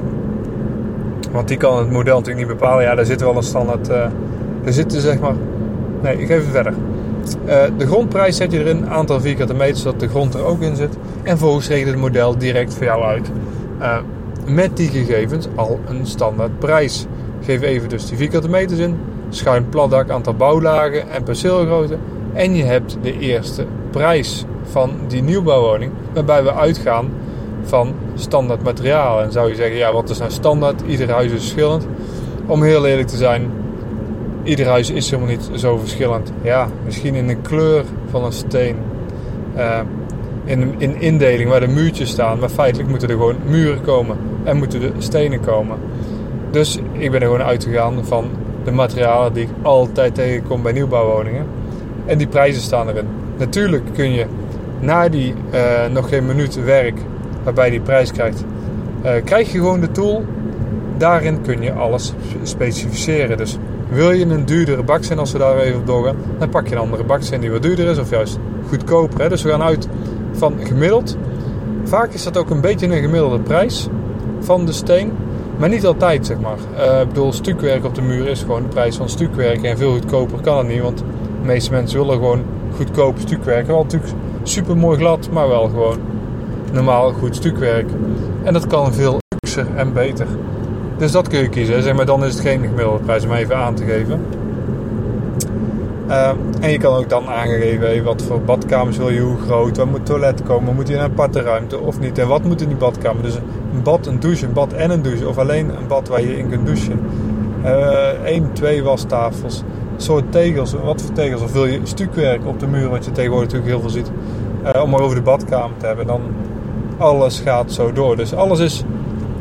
Want 1.32 1.48
die 1.48 1.58
kan 1.58 1.78
het 1.78 1.92
model 1.92 2.18
natuurlijk 2.18 2.48
niet 2.48 2.58
bepalen. 2.58 2.84
Ja, 2.84 2.96
daar 2.96 3.06
zit 3.06 3.22
wel 3.22 3.36
een 3.36 3.44
standaard. 3.44 3.90
Uh, 3.90 3.96
er 4.64 4.74
zitten 4.74 5.02
zeg 5.02 5.20
maar. 5.20 5.36
Nee, 6.02 6.18
ik 6.18 6.28
geef 6.28 6.38
het 6.38 6.52
verder. 6.52 6.74
Uh, 7.46 7.64
de 7.78 7.88
grondprijs 7.88 8.36
zet 8.36 8.52
je 8.52 8.60
erin, 8.60 8.90
aantal 8.90 9.22
vierkante 9.22 9.54
meters, 9.54 9.82
zodat 9.82 10.00
de 10.00 10.08
grond 10.08 10.34
er 10.34 10.44
ook 10.44 10.62
in 10.62 10.76
zit. 10.76 10.98
En 11.24 11.38
vervolgens 11.38 11.68
regelt 11.68 11.90
het 11.90 12.00
model 12.00 12.38
direct 12.38 12.74
voor 12.74 12.84
jou 12.84 13.04
uit. 13.04 13.32
Met 14.50 14.78
die 14.78 14.90
gegevens 14.90 15.48
al 15.56 15.80
een 15.88 16.06
standaard 16.06 16.60
prijs. 16.60 17.06
Geef 17.42 17.62
even 17.62 17.90
dus 17.90 18.06
die 18.06 18.18
vierkante 18.18 18.50
meters 18.50 18.80
in, 18.80 18.98
schuin 19.30 19.70
platdak, 19.70 20.10
aantal 20.10 20.34
bouwlagen 20.34 21.10
en 21.10 21.24
perceelgrootte. 21.24 21.98
En 22.34 22.56
je 22.56 22.64
hebt 22.64 22.98
de 23.02 23.20
eerste 23.20 23.66
prijs 23.92 24.46
van 24.64 24.92
die 25.08 25.22
nieuwbouwwoning, 25.22 25.92
waarbij 26.14 26.44
we 26.44 26.54
uitgaan 26.54 27.10
van 27.64 27.94
standaard 28.16 28.64
materiaal. 28.64 29.22
En 29.22 29.32
zou 29.32 29.50
je 29.50 29.56
zeggen, 29.56 29.78
ja, 29.78 29.94
wat 29.94 30.10
is 30.10 30.18
nou 30.18 30.32
standaard? 30.32 30.82
Ieder 30.88 31.12
huis 31.12 31.32
is 31.32 31.42
verschillend. 31.42 31.88
Om 32.46 32.64
heel 32.64 32.86
eerlijk 32.86 33.08
te 33.08 33.18
zijn, 33.18 33.52
ieder 34.44 34.68
huis 34.68 34.90
is 34.90 35.10
helemaal 35.10 35.32
niet 35.32 35.50
zo 35.54 35.78
verschillend. 35.78 36.32
Ja, 36.42 36.68
misschien 36.86 37.16
in 37.16 37.28
de 37.28 37.36
kleur 37.36 37.84
van 38.10 38.26
een 38.26 38.32
steen. 38.32 38.76
Uh, 39.58 39.80
in, 40.50 40.74
in 40.78 41.02
indeling 41.02 41.50
waar 41.50 41.60
de 41.60 41.68
muurtjes 41.68 42.10
staan. 42.10 42.40
Maar 42.40 42.50
feitelijk 42.50 42.90
moeten 42.90 43.10
er 43.10 43.16
gewoon 43.16 43.36
muren 43.46 43.82
komen. 43.82 44.18
En 44.44 44.58
moeten 44.58 44.80
de 44.80 44.92
stenen 44.98 45.40
komen. 45.40 45.78
Dus 46.52 46.80
ik 46.92 47.12
ben 47.12 47.22
er 47.22 47.28
gewoon 47.28 47.44
uitgegaan 47.44 48.06
van 48.06 48.30
de 48.64 48.72
materialen 48.72 49.34
die 49.34 49.44
ik 49.44 49.50
altijd 49.62 50.16
tegenkom 50.16 50.62
bij 50.62 50.72
nieuwbouwwoningen. 50.72 51.46
En 52.06 52.18
die 52.18 52.28
prijzen 52.28 52.62
staan 52.62 52.90
erin. 52.90 53.08
Natuurlijk 53.38 53.84
kun 53.94 54.14
je 54.14 54.26
na 54.80 55.10
die 55.10 55.34
uh, 55.54 55.62
nog 55.94 56.10
geen 56.10 56.26
minuut 56.26 56.64
werk 56.64 56.98
waarbij 57.44 57.70
die 57.70 57.82
prijs 57.82 58.12
krijgt, 58.12 58.44
uh, 59.06 59.12
krijg 59.24 59.52
je 59.52 59.58
gewoon 59.58 59.80
de 59.80 59.92
tool. 59.92 60.26
Daarin 60.98 61.42
kun 61.42 61.62
je 61.62 61.74
alles 61.74 62.14
specificeren. 62.44 63.38
Dus 63.38 63.58
wil 63.90 64.12
je 64.12 64.26
een 64.26 64.46
duurdere 64.46 64.84
baksteen, 64.84 65.20
als 65.20 65.32
we 65.32 65.38
daar 65.38 65.58
even 65.58 65.80
op 65.80 65.88
doorgaan, 65.88 66.16
dan 66.38 66.50
pak 66.50 66.68
je 66.68 66.76
een 66.76 66.82
andere 66.82 67.04
baksteen 67.04 67.40
die 67.40 67.52
wat 67.52 67.62
duurder 67.62 67.88
is 67.88 67.98
of 67.98 68.10
juist 68.10 68.40
goedkoper. 68.68 69.22
Hè? 69.22 69.30
Dus 69.30 69.44
we 69.44 69.50
gaan 69.50 69.62
uit 69.62 69.88
van 70.40 70.54
gemiddeld. 70.64 71.18
Vaak 71.84 72.14
is 72.14 72.24
dat 72.24 72.38
ook 72.38 72.50
een 72.50 72.62
beetje 72.62 72.86
een 72.86 73.02
gemiddelde 73.02 73.40
prijs 73.40 73.88
van 74.40 74.66
de 74.66 74.72
steen. 74.72 75.12
Maar 75.58 75.70
niet 75.70 75.86
altijd, 75.86 76.26
zeg 76.26 76.40
maar. 76.40 76.58
Uh, 76.78 77.02
ik 77.02 77.08
bedoel, 77.08 77.34
stukwerk 77.34 77.86
op 77.86 77.96
de 77.96 78.02
muur 78.02 78.28
is 78.28 78.42
gewoon 78.42 78.62
de 78.62 78.68
prijs 78.68 78.96
van 78.96 79.10
stukwerk. 79.10 79.64
En 79.64 79.78
veel 79.78 79.92
goedkoper 79.92 80.42
kan 80.42 80.58
het 80.58 80.68
niet, 80.68 80.82
want 80.82 80.98
de 80.98 81.04
meeste 81.46 81.72
mensen 81.72 82.00
willen 82.00 82.14
gewoon 82.14 82.44
goedkoop 82.76 83.16
stukwerk. 83.20 83.68
Wel 83.68 83.84
natuurlijk 83.84 84.14
super 84.44 84.78
mooi 84.78 84.98
glad, 84.98 85.30
maar 85.32 85.48
wel 85.48 85.68
gewoon 85.68 85.98
normaal 86.72 87.12
goed 87.12 87.36
stukwerk. 87.36 87.90
En 88.44 88.54
dat 88.54 88.68
kan 88.68 88.94
veel 88.94 89.18
luxer 89.28 89.66
en 89.76 89.94
beter. 89.94 90.28
Dus 90.98 91.12
dat 91.12 91.28
kun 91.28 91.40
je 91.40 91.50
kiezen. 91.50 91.84
Zeg 91.84 91.96
maar, 91.96 92.06
dan 92.06 92.26
is 92.26 92.34
het 92.34 92.42
geen 92.42 92.62
gemiddelde 92.62 93.04
prijs 93.04 93.24
om 93.24 93.32
even 93.32 93.58
aan 93.58 93.76
te 93.76 93.84
geven. 93.84 94.26
Uh, 96.10 96.30
en 96.60 96.72
je 96.72 96.78
kan 96.78 96.96
ook 96.96 97.10
dan 97.10 97.28
aangeven 97.28 98.04
wat 98.04 98.22
voor 98.22 98.42
badkamers 98.42 98.98
wil 98.98 99.10
je, 99.10 99.20
hoe 99.20 99.38
groot, 99.38 99.78
waar 99.78 99.88
moet 99.88 100.06
toilet 100.06 100.44
komen, 100.44 100.76
moet 100.76 100.88
je 100.88 100.94
in 100.94 101.00
een 101.00 101.06
aparte 101.06 101.42
ruimte 101.42 101.80
of 101.80 102.00
niet. 102.00 102.18
En 102.18 102.28
wat 102.28 102.44
moet 102.44 102.62
in 102.62 102.68
die 102.68 102.78
badkamer. 102.78 103.24
Dus 103.24 103.36
een 103.74 103.84
bad, 103.84 104.08
een 104.08 104.20
douche, 104.20 104.46
een 104.46 104.54
bad 104.54 104.74
en 104.74 104.90
een 104.90 105.02
douche. 105.02 105.28
Of 105.28 105.38
alleen 105.38 105.70
een 105.70 105.88
bad 105.88 106.08
waar 106.08 106.22
je 106.22 106.38
in 106.38 106.50
kunt 106.50 106.66
douchen. 106.66 107.00
Eén, 108.24 108.44
uh, 108.44 108.50
twee 108.54 108.84
wastafels. 108.84 109.64
soort 109.98 110.32
tegels, 110.32 110.74
wat 110.84 111.02
voor 111.02 111.14
tegels. 111.14 111.42
Of 111.42 111.52
wil 111.52 111.66
je 111.66 111.80
stukwerk 111.84 112.48
op 112.48 112.60
de 112.60 112.68
muur, 112.68 112.90
wat 112.90 113.06
je 113.06 113.12
tegenwoordig 113.12 113.52
natuurlijk 113.52 113.72
heel 113.72 113.90
veel 113.90 114.02
ziet. 114.02 114.12
Uh, 114.76 114.84
om 114.84 114.90
maar 114.90 115.00
over 115.00 115.16
de 115.16 115.22
badkamer 115.22 115.78
te 115.78 115.86
hebben. 115.86 116.08
Dan 116.08 116.22
alles 116.98 117.40
gaat 117.40 117.72
zo 117.72 117.94
door. 117.94 118.16
Dus 118.16 118.34
alles 118.34 118.60
is 118.60 118.84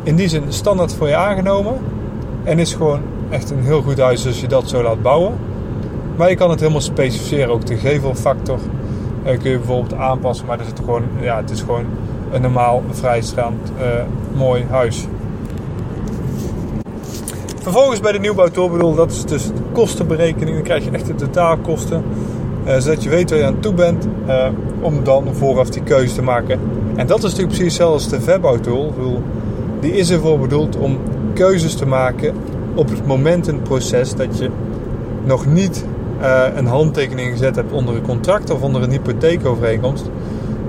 in 0.02 0.16
die 0.16 0.28
zin 0.28 0.42
standaard 0.48 0.94
voor 0.94 1.08
je 1.08 1.16
aangenomen. 1.16 1.74
En 2.44 2.58
is 2.58 2.74
gewoon 2.74 3.00
echt 3.30 3.50
een 3.50 3.64
heel 3.64 3.82
goed 3.82 3.98
huis 3.98 4.26
als 4.26 4.40
je 4.40 4.46
dat 4.46 4.68
zo 4.68 4.82
laat 4.82 5.02
bouwen. 5.02 5.34
Maar 6.18 6.30
je 6.30 6.36
kan 6.36 6.50
het 6.50 6.60
helemaal 6.60 6.80
specificeren. 6.80 7.48
Ook 7.48 7.66
de 7.66 7.76
gevelfactor 7.76 8.58
uh, 9.26 9.38
kun 9.38 9.50
je 9.50 9.56
bijvoorbeeld 9.56 9.94
aanpassen. 9.94 10.46
Maar 10.46 10.58
het 10.58 10.66
is 10.66 10.72
gewoon, 10.84 11.02
ja, 11.20 11.36
het 11.36 11.50
is 11.50 11.60
gewoon 11.60 11.84
een 12.32 12.40
normaal 12.40 12.82
vrijstaand 12.90 13.72
uh, 13.78 13.84
mooi 14.36 14.64
huis. 14.70 15.06
Vervolgens 17.62 18.00
bij 18.00 18.12
de 18.12 18.18
nieuwbouwtool 18.18 18.70
bedoel, 18.70 18.94
dat 18.94 19.10
is 19.10 19.24
dus 19.24 19.46
de 19.46 19.52
kostenberekening. 19.72 20.54
Dan 20.54 20.64
krijg 20.64 20.84
je 20.84 20.90
echt 20.90 21.06
de 21.06 21.14
totaalkosten. 21.14 22.04
Uh, 22.66 22.76
zodat 22.78 23.02
je 23.02 23.08
weet 23.08 23.30
waar 23.30 23.38
je 23.38 23.44
aan 23.44 23.60
toe 23.60 23.74
bent. 23.74 24.06
om 24.80 25.04
dan 25.04 25.34
vooraf 25.34 25.70
die 25.70 25.82
keuze 25.82 26.14
te 26.14 26.22
maken 26.22 26.60
en 26.98 27.06
dat 27.06 27.18
is 27.18 27.30
natuurlijk 27.30 27.58
precies 27.58 27.80
als 27.80 28.08
de 28.08 28.20
verbouwtool. 28.20 28.94
Die 29.80 29.92
is 29.92 30.10
ervoor 30.10 30.38
bedoeld 30.38 30.76
om 30.76 30.98
keuzes 31.34 31.74
te 31.74 31.86
maken 31.86 32.34
op 32.74 32.88
het 32.88 33.06
moment 33.06 33.48
in 33.48 33.54
het 33.54 33.62
proces 33.62 34.14
dat 34.14 34.38
je 34.38 34.50
nog 35.24 35.46
niet 35.46 35.84
uh, 36.20 36.42
een 36.54 36.66
handtekening 36.66 37.30
gezet 37.30 37.56
hebt 37.56 37.72
onder 37.72 37.94
een 37.94 38.02
contract 38.02 38.50
of 38.50 38.62
onder 38.62 38.82
een 38.82 38.90
hypotheekovereenkomst. 38.90 40.10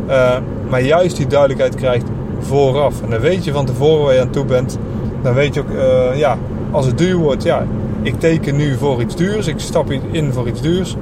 Uh, 0.07 0.37
maar 0.69 0.81
juist 0.81 1.17
die 1.17 1.27
duidelijkheid 1.27 1.75
krijgt 1.75 2.05
vooraf. 2.39 3.01
En 3.03 3.09
dan 3.09 3.19
weet 3.19 3.43
je 3.43 3.51
van 3.51 3.65
tevoren 3.65 4.05
waar 4.05 4.13
je 4.13 4.21
aan 4.21 4.29
toe 4.29 4.45
bent. 4.45 4.77
Dan 5.21 5.33
weet 5.33 5.53
je 5.53 5.59
ook, 5.59 5.69
uh, 5.69 6.17
ja, 6.17 6.37
als 6.71 6.85
het 6.85 6.97
duur 6.97 7.15
wordt, 7.15 7.43
ja, 7.43 7.65
ik 8.01 8.19
teken 8.19 8.55
nu 8.55 8.77
voor 8.77 9.01
iets 9.01 9.15
duurs. 9.15 9.47
Ik 9.47 9.59
stap 9.59 9.91
in 10.11 10.33
voor 10.33 10.47
iets 10.47 10.61
duurs. 10.61 10.95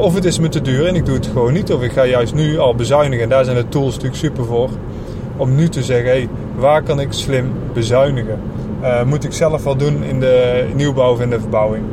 Of 0.00 0.14
het 0.14 0.24
is 0.24 0.38
me 0.38 0.48
te 0.48 0.60
duur 0.60 0.86
en 0.86 0.94
ik 0.94 1.06
doe 1.06 1.14
het 1.14 1.26
gewoon 1.26 1.52
niet. 1.52 1.72
Of 1.72 1.82
ik 1.82 1.92
ga 1.92 2.04
juist 2.04 2.34
nu 2.34 2.58
al 2.58 2.74
bezuinigen. 2.74 3.22
En 3.22 3.28
daar 3.30 3.44
zijn 3.44 3.56
de 3.56 3.68
tools 3.68 3.94
natuurlijk 3.94 4.20
super 4.20 4.44
voor. 4.44 4.68
Om 5.36 5.54
nu 5.54 5.68
te 5.68 5.82
zeggen, 5.82 6.10
hey, 6.10 6.28
waar 6.56 6.82
kan 6.82 7.00
ik 7.00 7.12
slim 7.12 7.52
bezuinigen? 7.72 8.38
Moet 9.06 9.24
ik 9.24 9.32
zelf 9.32 9.64
wel 9.64 9.76
doen 9.76 10.02
in 10.02 10.20
de 10.20 10.66
nieuwbouw 10.74 11.12
of 11.12 11.20
in 11.20 11.30
de 11.30 11.40
verbouwing? 11.40 11.84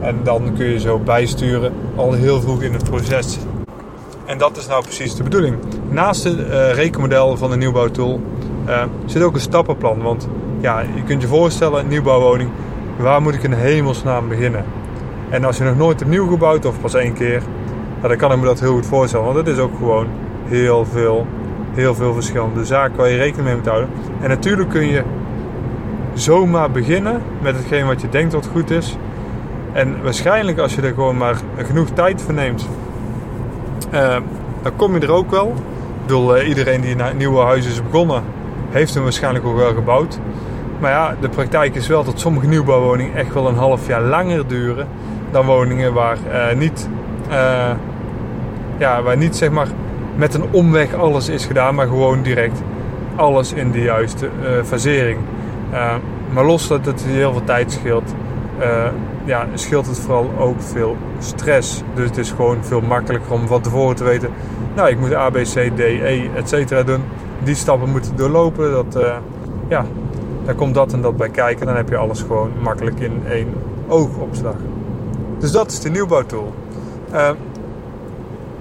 En 0.00 0.20
dan 0.22 0.54
kun 0.56 0.66
je 0.66 0.80
zo 0.80 0.98
bijsturen 0.98 1.72
al 1.96 2.12
heel 2.12 2.40
vroeg 2.40 2.62
in 2.62 2.72
het 2.72 2.84
proces. 2.84 3.38
En 4.24 4.38
dat 4.38 4.56
is 4.56 4.66
nou 4.66 4.82
precies 4.82 5.14
de 5.14 5.22
bedoeling. 5.22 5.56
Naast 5.88 6.24
het 6.24 6.38
uh, 6.38 6.72
rekenmodel 6.72 7.36
van 7.36 7.50
de 7.50 7.56
nieuwbouwtool 7.56 8.20
zit 9.06 9.22
ook 9.22 9.34
een 9.34 9.40
stappenplan. 9.40 10.02
Want 10.02 10.28
ja, 10.60 10.80
je 10.80 11.02
kunt 11.06 11.22
je 11.22 11.28
voorstellen, 11.28 11.80
een 11.80 11.88
nieuwbouwwoning, 11.88 12.50
waar 12.98 13.22
moet 13.22 13.34
ik 13.34 13.42
in 13.42 13.52
hemelsnaam 13.52 14.28
beginnen? 14.28 14.64
En 15.28 15.44
als 15.44 15.56
je 15.56 15.64
nog 15.64 15.76
nooit 15.76 16.02
opnieuw 16.02 16.28
gebouwd 16.28 16.64
of 16.64 16.80
pas 16.80 16.94
één 16.94 17.12
keer, 17.12 17.42
dan 18.02 18.16
kan 18.16 18.32
ik 18.32 18.38
me 18.38 18.44
dat 18.44 18.60
heel 18.60 18.72
goed 18.72 18.86
voorstellen. 18.86 19.24
Want 19.24 19.36
het 19.36 19.46
is 19.46 19.58
ook 19.58 19.76
gewoon 19.76 20.06
heel 20.44 20.84
veel, 20.84 21.26
heel 21.74 21.94
veel 21.94 22.14
verschillende 22.14 22.64
zaken 22.64 22.96
waar 22.96 23.10
je 23.10 23.16
rekening 23.16 23.46
mee 23.46 23.56
moet 23.56 23.66
houden. 23.66 23.88
En 24.20 24.28
natuurlijk 24.28 24.68
kun 24.68 24.86
je 24.86 25.02
zomaar 26.14 26.70
beginnen 26.70 27.22
met 27.42 27.56
hetgeen 27.56 27.86
wat 27.86 28.00
je 28.00 28.08
denkt 28.08 28.32
wat 28.32 28.48
goed 28.52 28.70
is. 28.70 28.96
En 29.72 30.02
waarschijnlijk 30.02 30.58
als 30.58 30.74
je 30.74 30.82
er 30.82 30.94
gewoon 30.94 31.16
maar 31.16 31.36
genoeg 31.56 31.88
tijd 31.88 32.22
voor 32.22 32.34
neemt, 32.34 32.68
uh, 33.94 34.16
dan 34.62 34.76
kom 34.76 34.94
je 34.94 35.00
er 35.00 35.12
ook 35.12 35.30
wel. 35.30 35.46
Ik 35.46 36.06
bedoel, 36.06 36.36
uh, 36.36 36.48
iedereen 36.48 36.80
die 36.80 36.96
naar 36.96 37.14
nieuwe 37.14 37.40
huizen 37.40 37.70
is 37.70 37.82
begonnen, 37.82 38.22
heeft 38.70 38.94
hem 38.94 39.02
waarschijnlijk 39.02 39.44
ook 39.44 39.56
wel 39.56 39.74
gebouwd. 39.74 40.18
Maar 40.80 40.90
ja, 40.90 41.16
de 41.20 41.28
praktijk 41.28 41.74
is 41.74 41.86
wel 41.86 42.04
dat 42.04 42.20
sommige 42.20 42.46
nieuwbouwwoningen 42.46 43.14
echt 43.14 43.34
wel 43.34 43.48
een 43.48 43.56
half 43.56 43.86
jaar 43.86 44.02
langer 44.02 44.46
duren 44.46 44.88
dan 45.30 45.46
woningen 45.46 45.92
waar 45.92 46.16
uh, 46.32 46.58
niet, 46.58 46.88
ja, 48.78 49.02
waar 49.02 49.16
niet 49.16 49.36
zeg 49.36 49.50
maar 49.50 49.68
met 50.16 50.34
een 50.34 50.44
omweg 50.50 50.94
alles 50.94 51.28
is 51.28 51.44
gedaan, 51.44 51.74
maar 51.74 51.86
gewoon 51.86 52.22
direct 52.22 52.62
alles 53.16 53.52
in 53.52 53.70
de 53.70 53.82
juiste 53.82 54.28
fasering. 54.64 55.18
maar 56.32 56.44
los 56.44 56.68
dat 56.68 56.86
het 56.86 57.04
heel 57.04 57.32
veel 57.32 57.44
tijd 57.44 57.72
scheelt, 57.72 58.14
ja, 59.24 59.46
scheelt 59.54 59.86
het 59.86 59.98
vooral 59.98 60.30
ook 60.38 60.62
veel 60.62 60.96
stress. 61.18 61.82
Dus 61.94 62.04
het 62.04 62.16
is 62.18 62.30
gewoon 62.30 62.64
veel 62.64 62.80
makkelijker 62.80 63.32
om 63.32 63.46
van 63.46 63.60
tevoren 63.60 63.96
te 63.96 64.04
weten... 64.04 64.30
nou, 64.74 64.88
ik 64.88 65.00
moet 65.00 65.14
A, 65.14 65.30
B, 65.30 65.34
C, 65.34 65.70
D, 65.74 65.78
E, 65.78 66.28
et 66.36 66.48
cetera 66.48 66.82
doen. 66.82 67.02
Die 67.42 67.54
stappen 67.54 67.90
moeten 67.90 68.16
doorlopen. 68.16 68.70
Dat, 68.70 68.96
uh, 68.96 69.16
ja, 69.68 69.84
daar 70.44 70.54
komt 70.54 70.74
dat 70.74 70.92
en 70.92 71.00
dat 71.00 71.16
bij 71.16 71.28
kijken. 71.28 71.66
Dan 71.66 71.76
heb 71.76 71.88
je 71.88 71.96
alles 71.96 72.20
gewoon 72.20 72.50
makkelijk 72.62 73.00
in 73.00 73.22
één 73.28 73.48
oogopslag. 73.88 74.54
Dus 75.38 75.52
dat 75.52 75.70
is 75.70 75.80
de 75.80 75.90
nieuwbouwtool. 75.90 76.54
Uh, 77.12 77.30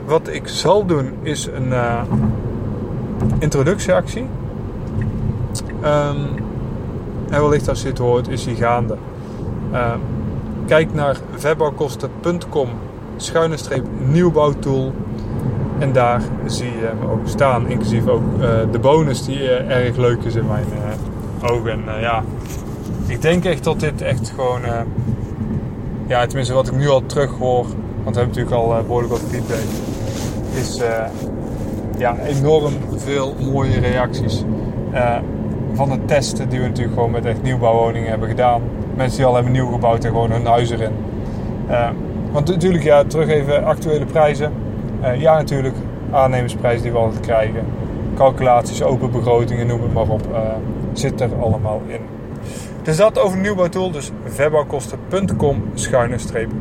wat 0.06 0.28
ik 0.28 0.48
zal 0.48 0.86
doen 0.86 1.12
is 1.22 1.46
een 1.46 1.74
introductieactie. 3.40 4.26
Um, 5.84 6.46
en 7.30 7.42
wellicht 7.42 7.70
als 7.70 7.82
je 7.82 7.88
het 7.88 7.98
hoort 7.98 8.28
is 8.28 8.44
die 8.44 8.56
gaande. 8.56 8.98
Uh, 9.72 9.94
Kijk 10.68 10.94
naar 10.94 11.18
verbouwkosten.com 11.36 12.70
schuine 13.18 13.58
streep 13.58 13.86
nieuwbouwtool. 13.98 14.94
En 15.80 15.92
daar 15.92 16.22
zie 16.46 16.72
je 16.72 16.86
hem 16.86 17.10
ook 17.10 17.28
staan. 17.28 17.68
Inclusief 17.68 18.08
ook 18.08 18.24
uh, 18.40 18.50
de 18.72 18.80
bonus 18.80 19.26
die 19.26 19.40
uh, 19.40 19.70
erg 19.70 19.96
leuk 19.96 20.24
is 20.24 20.36
in 20.36 20.48
mijn 20.48 20.66
ogen. 21.42 21.72
En 21.72 22.02
ja, 22.02 22.24
ik 23.08 23.22
denk 23.22 23.46
echt 23.46 23.64
dat 23.64 23.80
dit 23.80 24.02
echt 24.02 24.32
gewoon... 24.36 24.62
ja, 26.08 26.26
tenminste 26.26 26.54
wat 26.54 26.68
ik 26.68 26.76
nu 26.76 26.90
al 26.90 27.06
terug 27.06 27.32
hoor. 27.32 27.66
Want 28.04 28.16
we 28.16 28.22
hebben 28.22 28.28
natuurlijk 28.28 28.56
al 28.56 28.84
behoorlijk 28.84 29.12
wat 29.12 29.24
feedback. 29.30 29.68
Is 30.54 30.82
ja, 31.98 32.18
enorm 32.18 32.74
veel 32.96 33.36
mooie 33.52 33.80
reacties. 33.80 34.44
van 35.74 35.90
de 35.90 36.06
testen 36.06 36.50
die 36.50 36.60
we 36.60 36.66
natuurlijk 36.66 36.94
gewoon 36.94 37.12
met 37.12 37.26
echt 37.26 37.42
nieuwbouwwoningen 37.42 38.10
hebben 38.10 38.30
gedaan 38.30 38.62
mensen 39.00 39.18
die 39.18 39.26
al 39.26 39.34
hebben 39.34 39.52
nieuw 39.52 39.72
gebouwd 39.72 40.04
en 40.04 40.12
gewoon 40.12 40.32
hun 40.32 40.46
huis 40.46 40.70
erin. 40.70 40.92
Uh, 41.70 41.90
want 42.32 42.48
natuurlijk, 42.48 42.84
ja, 42.84 43.04
terug 43.04 43.28
even 43.28 43.64
actuele 43.64 44.06
prijzen. 44.06 44.54
Uh, 45.02 45.22
ja, 45.22 45.36
natuurlijk, 45.36 45.76
aannemersprijzen 46.12 46.84
die 46.84 46.92
we 46.92 46.98
altijd 46.98 47.20
krijgen. 47.20 47.66
Calculaties, 48.16 48.84
open 48.84 49.12
begrotingen, 49.12 49.68
noem 49.68 49.82
het 49.82 49.94
maar 49.94 50.08
op. 50.08 50.22
Uh, 50.32 50.38
zit 50.94 51.22
er 51.22 51.30
allemaal 51.42 51.82
in. 51.88 52.02
Dus 52.84 52.98
dat 52.98 53.20
over 53.20 53.38
nieuwbouwtool. 53.38 53.92
Dus 53.92 54.12
verbouwkosten.com 54.26 55.64
schuine 55.74 56.18
streep 56.18 56.52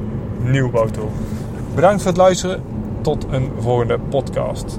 nieuwbouwtool. 0.43 1.11
Bedankt 1.75 2.03
voor 2.03 2.11
het 2.11 2.21
luisteren. 2.21 2.63
Tot 3.01 3.27
een 3.31 3.51
volgende 3.59 3.99
podcast. 3.99 4.79